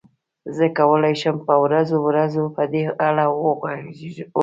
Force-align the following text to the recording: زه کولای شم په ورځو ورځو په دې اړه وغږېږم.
زه 0.55 0.65
کولای 0.77 1.15
شم 1.21 1.37
په 1.47 1.55
ورځو 1.63 1.97
ورځو 2.07 2.43
په 2.55 2.63
دې 2.73 2.83
اړه 3.07 3.25
وغږېږم. 3.41 4.29